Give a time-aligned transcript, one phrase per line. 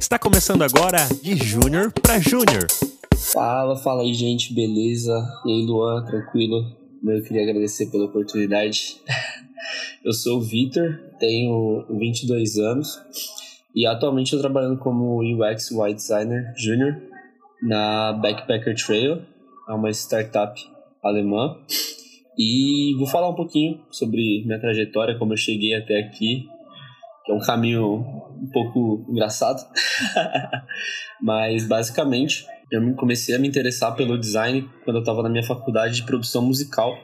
[0.00, 2.66] Está começando agora de Júnior para Júnior.
[3.14, 5.12] Fala, fala aí, gente, beleza?
[5.44, 6.74] E aí, Luan, tranquilo?
[7.04, 8.96] Eu queria agradecer pela oportunidade.
[10.02, 12.98] Eu sou o Vitor, tenho 22 anos
[13.76, 16.96] e atualmente estou trabalhando como UX UI Designer Júnior
[17.62, 19.20] na Backpacker Trail,
[19.68, 20.58] é uma startup
[21.02, 21.58] alemã.
[22.38, 26.48] E vou falar um pouquinho sobre minha trajetória, como eu cheguei até aqui,
[27.26, 29.60] que é um caminho um pouco engraçado.
[31.20, 35.96] Mas basicamente, eu comecei a me interessar pelo design quando eu estava na minha faculdade
[35.96, 36.96] de produção musical,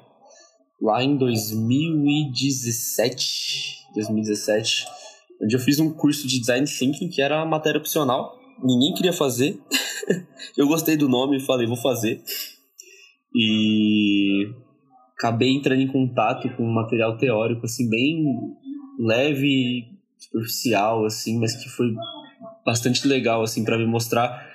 [0.81, 4.87] lá em 2017, 2017,
[5.43, 8.39] onde eu fiz um curso de design thinking que era uma matéria opcional.
[8.63, 9.61] Ninguém queria fazer.
[10.57, 12.23] eu gostei do nome e falei, vou fazer.
[13.35, 14.47] E
[15.19, 18.25] acabei entrando em contato com um material teórico assim bem
[18.99, 19.85] leve,
[20.19, 21.95] superficial assim, mas que foi
[22.65, 24.47] bastante legal assim para me mostrar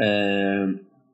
[0.00, 0.66] é,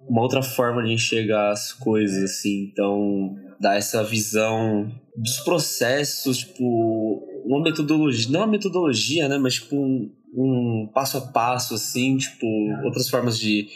[0.08, 7.22] uma outra forma de enxergar as coisas assim, então dar essa visão dos processos, tipo
[7.44, 12.46] uma metodologia, não uma metodologia, né, mas tipo um, um passo a passo assim, tipo
[12.84, 13.68] outras formas de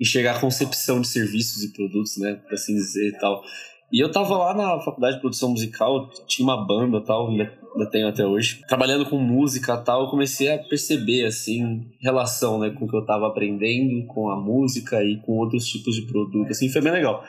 [0.00, 3.44] enxergar a concepção de serviços e produtos, né, por assim dizer e tal.
[3.92, 7.52] E eu tava lá na faculdade de produção musical, tinha uma banda tal, ainda,
[7.90, 8.62] tenho até hoje.
[8.66, 13.04] Trabalhando com música tal, eu comecei a perceber, assim, relação, né, com o que eu
[13.04, 17.22] tava aprendendo, com a música e com outros tipos de produto, assim, foi bem legal.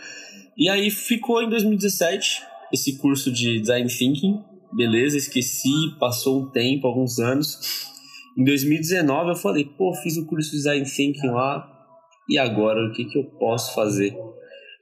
[0.58, 2.42] E aí ficou em 2017
[2.72, 4.42] esse curso de Design Thinking,
[4.72, 7.92] beleza, esqueci, passou um tempo, alguns anos.
[8.38, 11.70] Em 2019 eu falei, pô, fiz o curso de Design Thinking lá,
[12.30, 14.16] e agora, o que que eu posso fazer?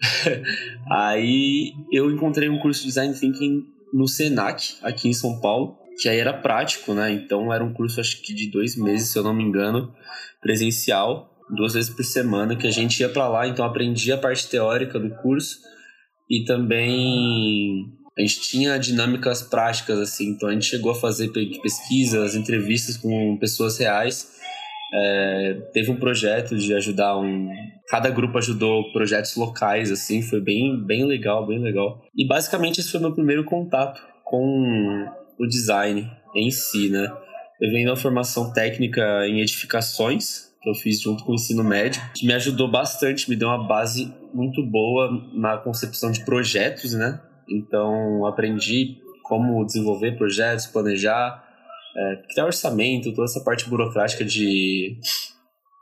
[0.91, 6.09] aí eu encontrei um curso de Design Thinking no Senac, aqui em São Paulo, que
[6.09, 7.11] aí era prático, né?
[7.11, 9.93] Então era um curso, acho que de dois meses, se eu não me engano,
[10.41, 14.47] presencial, duas vezes por semana, que a gente ia para lá, então aprendia a parte
[14.47, 15.59] teórica do curso
[16.29, 21.31] e também a gente tinha dinâmicas práticas, assim, então a gente chegou a fazer
[21.61, 24.31] pesquisas, entrevistas com pessoas reais
[24.93, 27.49] é, teve um projeto de ajudar um.
[27.87, 32.01] Cada grupo ajudou projetos locais, assim, foi bem, bem legal, bem legal.
[32.15, 35.07] E basicamente esse foi meu primeiro contato com
[35.39, 37.11] o design em si, né?
[37.59, 42.01] Eu venho da formação técnica em edificações, que eu fiz junto com o ensino médio,
[42.15, 47.19] que me ajudou bastante, me deu uma base muito boa na concepção de projetos, né?
[47.49, 51.50] Então, aprendi como desenvolver projetos, planejar,
[51.95, 54.97] é, criar orçamento, toda essa parte burocrática de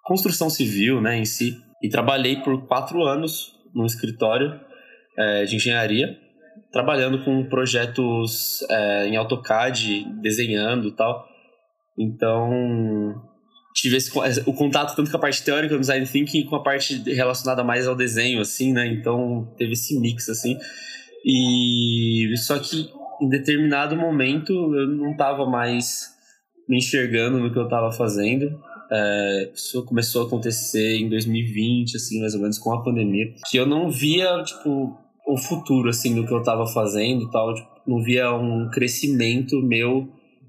[0.03, 1.57] construção civil, né, em si.
[1.81, 4.59] E trabalhei por quatro anos num escritório
[5.17, 6.17] é, de engenharia,
[6.71, 11.25] trabalhando com projetos é, em AutoCAD, desenhando e tal.
[11.97, 13.21] Então,
[13.73, 14.11] tive esse,
[14.45, 17.87] o contato tanto com a parte teórica do design thinking com a parte relacionada mais
[17.87, 18.87] ao desenho, assim, né?
[18.87, 20.57] Então, teve esse mix, assim.
[21.25, 22.89] E só que
[23.21, 26.17] em determinado momento eu não estava mais
[26.67, 28.59] me enxergando no que eu estava fazendo.
[28.91, 33.57] É, isso começou a acontecer em 2020, assim, mais ou menos com a pandemia, que
[33.57, 34.97] eu não via, tipo,
[35.27, 39.61] o futuro, assim, do que eu estava fazendo e tal, tipo, não via um crescimento
[39.61, 40.07] meu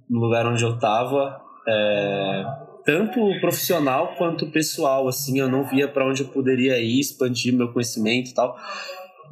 [0.09, 2.45] no lugar onde eu estava, é,
[2.85, 7.73] tanto profissional quanto pessoal, assim, eu não via para onde eu poderia ir, expandir meu
[7.73, 8.57] conhecimento e tal.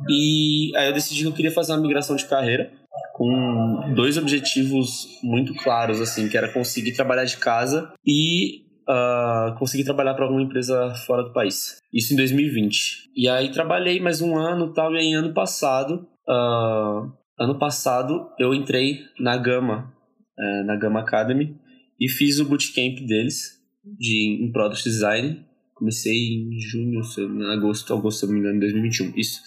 [0.08, 2.70] E aí eu decidi que eu queria fazer uma migração de carreira
[3.18, 9.82] com dois objetivos muito claros, assim, que era conseguir trabalhar de casa e uh, conseguir
[9.82, 11.78] trabalhar para alguma empresa fora do país.
[11.92, 13.10] Isso em 2020.
[13.16, 18.54] E aí trabalhei mais um ano tal, e aí ano passado, uh, ano passado eu
[18.54, 19.92] entrei na Gama,
[20.38, 21.56] uh, na Gama Academy,
[21.98, 23.58] e fiz o bootcamp deles
[23.98, 25.44] de, em Product Design.
[25.74, 29.12] Comecei em junho, em agosto, agosto, se não me engano, em 2021.
[29.16, 29.40] Isso.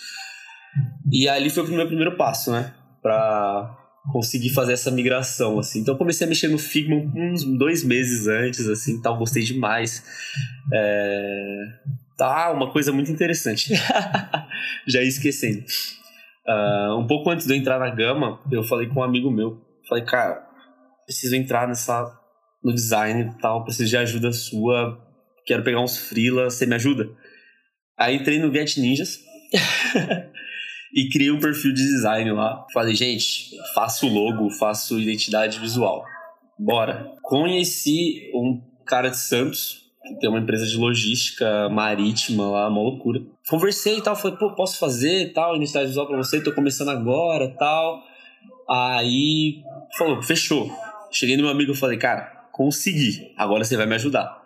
[1.09, 2.73] E ali foi o meu primeiro passo, né?
[3.01, 3.77] Para
[4.11, 5.79] conseguir fazer essa migração, assim.
[5.79, 10.03] Então comecei a mexer no Figma uns dois meses antes, assim, tal, gostei demais.
[10.73, 11.63] É...
[12.17, 13.73] Tá, uma coisa muito interessante.
[14.87, 15.63] Já ia esquecendo.
[16.47, 19.61] Uh, um pouco antes de eu entrar na Gama, eu falei com um amigo meu,
[19.87, 20.43] falei, cara,
[21.05, 22.19] preciso entrar nessa
[22.63, 24.99] no design e tal, preciso de ajuda sua,
[25.45, 27.09] quero pegar uns freela, você me ajuda?
[27.97, 29.19] Aí entrei no Get Ninjas.
[30.93, 32.65] e criei um perfil de design lá.
[32.73, 36.03] Falei, gente, faço logo, faço identidade visual.
[36.57, 37.11] Bora.
[37.23, 43.21] Conheci um cara de Santos, que tem uma empresa de logística marítima lá, uma loucura.
[43.49, 47.55] Conversei e tal, falei, pô, posso fazer tal, identidade visual pra você, tô começando agora
[47.57, 48.03] tal.
[48.69, 49.61] Aí
[49.97, 50.71] falou, fechou.
[51.11, 54.40] Cheguei no meu amigo e falei, cara, consegui, agora você vai me ajudar.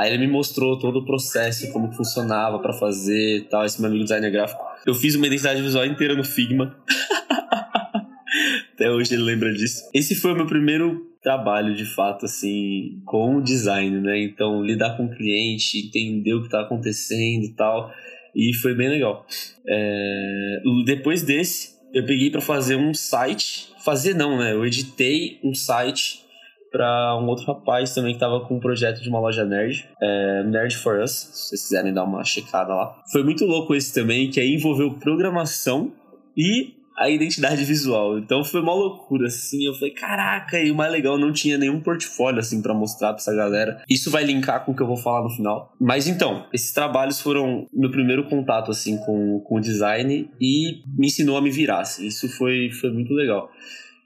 [0.00, 3.90] Aí ele me mostrou todo o processo, como funcionava para fazer e tal, esse meu
[3.90, 4.64] amigo designer gráfico.
[4.86, 6.74] Eu fiz uma identidade visual inteira no Figma.
[8.72, 9.82] Até hoje ele lembra disso.
[9.92, 14.22] Esse foi o meu primeiro trabalho, de fato, assim, com o design, né?
[14.22, 17.92] Então, lidar com o cliente, entender o que tá acontecendo e tal.
[18.34, 19.26] E foi bem legal.
[19.68, 20.62] É...
[20.86, 23.68] Depois desse, eu peguei para fazer um site.
[23.84, 24.54] Fazer não, né?
[24.54, 26.24] Eu editei um site
[26.70, 30.44] para um outro rapaz também que tava com um projeto de uma loja nerd, é,
[30.44, 32.96] Nerd for Us, se vocês quiserem dar uma checada lá.
[33.10, 35.92] Foi muito louco esse também, que aí envolveu programação
[36.36, 38.18] e a identidade visual.
[38.18, 39.64] Então foi uma loucura, assim.
[39.64, 43.16] Eu falei, caraca, e o mais legal, não tinha nenhum portfólio, assim, para mostrar pra
[43.16, 43.82] essa galera.
[43.88, 45.72] Isso vai linkar com o que eu vou falar no final.
[45.80, 51.06] Mas então, esses trabalhos foram meu primeiro contato, assim, com, com o design e me
[51.06, 52.06] ensinou a me virar, assim.
[52.06, 53.50] Isso foi, foi muito legal.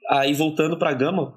[0.08, 1.34] Aí, voltando pra Gama,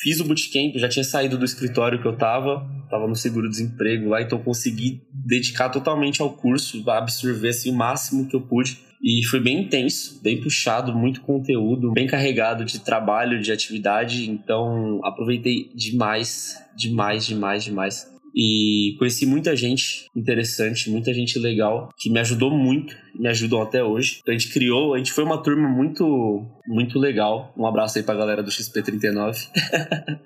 [0.00, 4.22] fiz o bootcamp, já tinha saído do escritório que eu tava, tava no seguro-desemprego lá,
[4.22, 9.40] então consegui dedicar totalmente ao curso, absorver, assim, o máximo que eu pude e foi
[9.40, 14.30] bem intenso, bem puxado, muito conteúdo, bem carregado de trabalho, de atividade.
[14.30, 18.19] Então aproveitei demais, demais, demais, demais.
[18.34, 23.82] E conheci muita gente interessante, muita gente legal, que me ajudou muito, me ajudam até
[23.82, 24.18] hoje.
[24.20, 27.52] Então a gente criou, a gente foi uma turma muito, muito legal.
[27.56, 29.48] Um abraço aí pra galera do XP39.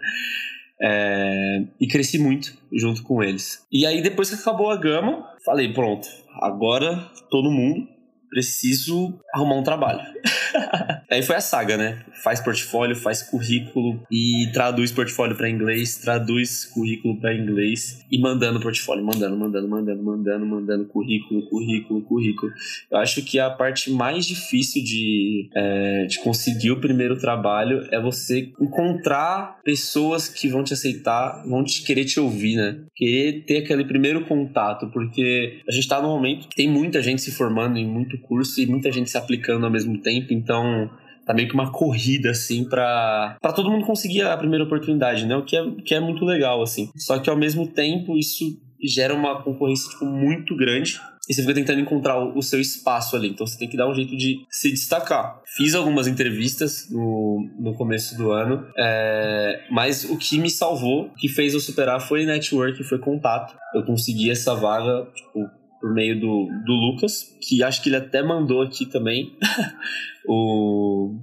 [0.83, 3.65] É, e cresci muito junto com eles.
[3.71, 6.07] E aí, depois que acabou a gama, falei: pronto,
[6.41, 7.87] agora todo mundo
[8.29, 10.01] preciso arrumar um trabalho.
[11.11, 11.99] Aí foi a saga, né?
[12.23, 18.61] Faz portfólio, faz currículo e traduz portfólio para inglês, traduz currículo para inglês e mandando
[18.61, 22.53] portfólio, mandando, mandando, mandando, mandando, mandando currículo, currículo, currículo.
[22.91, 28.01] Eu acho que a parte mais difícil de, é, de conseguir o primeiro trabalho é
[28.01, 32.81] você encontrar pessoas que vão te aceitar, vão te querer te ouvir, né?
[32.95, 37.23] Querer ter aquele primeiro contato, porque a gente tá num momento que tem muita gente
[37.23, 40.91] se formando em muito curso e muita gente se aplicando ao mesmo tempo, então
[41.27, 45.35] tá meio que uma corrida, assim, pra, pra todo mundo conseguir a primeira oportunidade, né?
[45.37, 46.91] O que é, que é muito legal, assim.
[46.97, 51.01] Só que ao mesmo tempo isso gera uma concorrência, tipo, muito grande.
[51.27, 53.31] E você fica tentando encontrar o seu espaço ali.
[53.31, 55.41] Então você tem que dar um jeito de se destacar.
[55.57, 61.15] Fiz algumas entrevistas no, no começo do ano, é, mas o que me salvou, o
[61.15, 63.57] que fez eu superar foi network, foi contato.
[63.75, 65.49] Eu consegui essa vaga, tipo,
[65.85, 69.37] por meio do, do Lucas, que acho que ele até mandou aqui também
[70.27, 71.15] o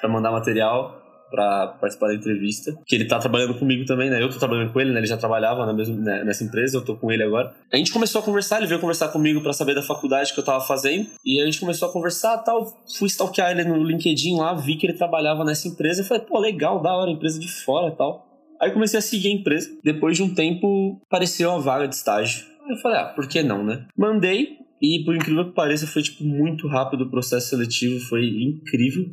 [0.00, 4.22] para mandar material para participar da entrevista, que ele tá trabalhando comigo também, né?
[4.22, 5.00] Eu tô trabalhando com ele, né?
[5.00, 6.22] Ele já trabalhava na mesma, né?
[6.22, 7.52] nessa empresa, eu tô com ele agora.
[7.72, 10.44] A gente começou a conversar, ele veio conversar comigo para saber da faculdade que eu
[10.44, 14.54] tava fazendo, e a gente começou a conversar, tal, fui stalkear ele no LinkedIn lá,
[14.54, 17.90] vi que ele trabalhava nessa empresa, e falei, pô, legal, da hora, empresa de fora,
[17.90, 18.24] tal.
[18.60, 19.68] Aí comecei a seguir a empresa.
[19.82, 23.64] Depois de um tempo, apareceu uma vaga de estágio eu falei, ah, por que não,
[23.64, 23.86] né?
[23.96, 29.04] Mandei e, por incrível que pareça, foi, tipo, muito rápido o processo seletivo, foi incrível.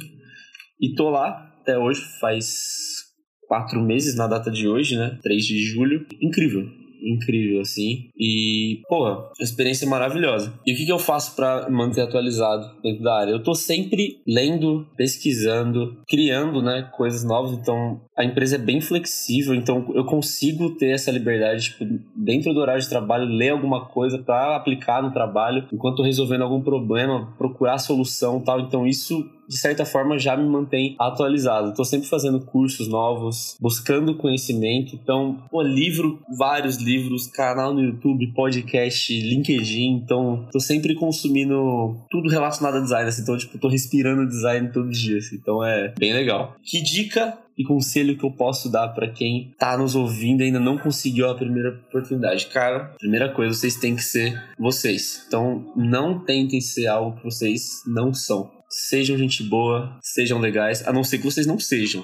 [0.80, 3.04] E tô lá até hoje, faz
[3.48, 5.18] quatro meses na data de hoje, né?
[5.22, 6.06] 3 de julho.
[6.22, 8.10] Incrível incrível, assim.
[8.18, 10.54] E, pô, experiência maravilhosa.
[10.66, 13.32] E o que, que eu faço para manter atualizado dentro da área?
[13.32, 17.52] Eu tô sempre lendo, pesquisando, criando, né, coisas novas.
[17.52, 21.86] Então, a empresa é bem flexível, então eu consigo ter essa liberdade, tipo,
[22.16, 26.62] dentro do horário de trabalho, ler alguma coisa para aplicar no trabalho, enquanto resolvendo algum
[26.62, 28.60] problema, procurar solução tal.
[28.60, 31.70] Então, isso de certa forma já me mantém atualizado.
[31.70, 34.96] Estou sempre fazendo cursos novos, buscando conhecimento.
[34.96, 36.93] Então, pô, livro, vários livros,
[37.34, 40.02] canal no YouTube, podcast, LinkedIn.
[40.04, 43.10] Então, estou sempre consumindo tudo relacionado a design.
[43.10, 43.22] Assim.
[43.22, 45.18] Então, tipo, tô respirando design todo dia.
[45.18, 45.36] Assim.
[45.36, 46.56] Então, é bem legal.
[46.64, 50.60] Que dica e conselho que eu posso dar para quem tá nos ouvindo e ainda
[50.60, 52.48] não conseguiu a primeira oportunidade?
[52.48, 55.24] Cara, primeira coisa, vocês têm que ser vocês.
[55.28, 60.92] Então, não tentem ser algo que vocês não são sejam gente boa, sejam legais, a
[60.92, 62.04] não ser que vocês não sejam.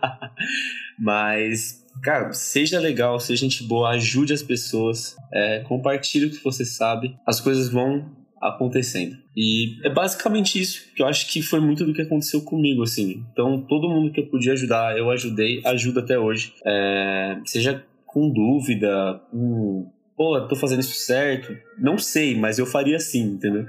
[0.98, 6.64] Mas, cara, seja legal, seja gente boa, ajude as pessoas, é, compartilhe o que você
[6.64, 9.16] sabe, as coisas vão acontecendo.
[9.36, 13.24] E é basicamente isso, que eu acho que foi muito do que aconteceu comigo, assim.
[13.32, 16.54] Então, todo mundo que eu podia ajudar, eu ajudei, ajuda até hoje.
[16.64, 21.56] É, seja com dúvida, com pô, tô fazendo isso certo.
[21.78, 23.64] Não sei, mas eu faria assim, entendeu?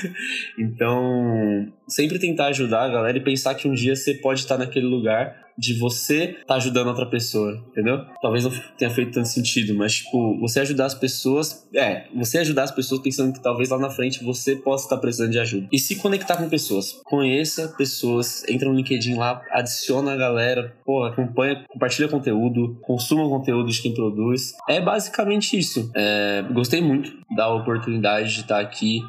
[0.58, 4.86] então, sempre tentar ajudar a galera e pensar que um dia você pode estar naquele
[4.86, 8.04] lugar de você tá ajudando outra pessoa, entendeu?
[8.20, 11.66] Talvez não tenha feito tanto sentido, mas, tipo, você ajudar as pessoas.
[11.74, 15.30] É, você ajudar as pessoas pensando que talvez lá na frente você possa estar precisando
[15.30, 15.68] de ajuda.
[15.72, 17.00] E se conectar com pessoas.
[17.04, 23.70] Conheça pessoas, entra no LinkedIn lá, adiciona a galera, pô, acompanha, compartilha conteúdo, consuma conteúdo
[23.70, 24.54] de quem produz.
[24.68, 25.90] É basicamente isso.
[25.94, 29.00] É, gostei muito da oportunidade de estar aqui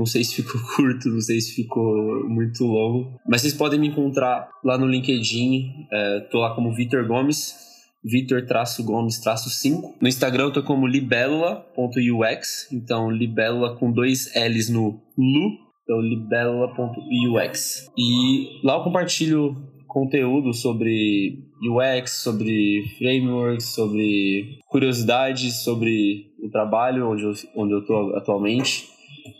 [0.00, 3.20] não sei se ficou curto, não sei se ficou muito longo.
[3.28, 5.86] Mas vocês podem me encontrar lá no LinkedIn.
[5.92, 7.54] É, tô lá como Vitor Gomes.
[8.02, 9.96] Vitor-Gomes-5.
[10.00, 12.68] No Instagram eu tô como libélula.ux.
[12.72, 15.50] Então, libélula com dois L's no lu.
[15.84, 17.90] Então, libélula.ux.
[17.98, 19.54] E lá eu compartilho
[19.86, 28.16] conteúdo sobre UX, sobre frameworks, sobre curiosidades, sobre o trabalho onde eu, onde eu tô
[28.16, 28.88] atualmente.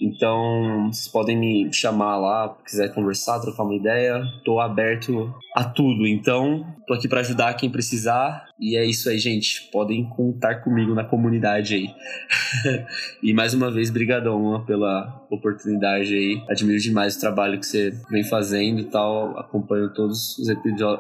[0.01, 4.23] Então, vocês podem me chamar lá, se quiser conversar, trocar uma ideia.
[4.45, 6.07] Tô aberto a tudo.
[6.07, 8.50] Então, tô aqui para ajudar quem precisar.
[8.61, 9.69] E é isso aí, gente.
[9.73, 11.89] Podem contar comigo na comunidade aí.
[13.23, 16.43] e mais uma vez, brigadão pela oportunidade aí.
[16.49, 19.39] Admiro demais o trabalho que você vem fazendo e tal.
[19.39, 20.49] Acompanho todos os,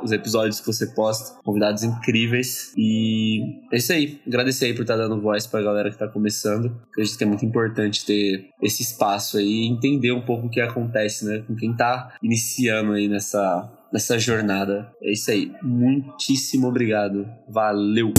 [0.02, 1.38] os episódios que você posta.
[1.42, 2.72] Convidados incríveis.
[2.78, 4.18] E é isso aí.
[4.26, 6.74] Agradecer aí por estar tá dando voz pra galera que tá começando.
[6.90, 10.62] Acredito que é muito importante ter esse espaço aí e entender um pouco o que
[10.62, 11.44] acontece, né?
[11.46, 14.90] Com quem tá iniciando aí nessa nessa jornada.
[15.02, 15.52] É isso aí.
[15.62, 17.28] Muitíssimo obrigado.
[17.48, 18.12] Valeu!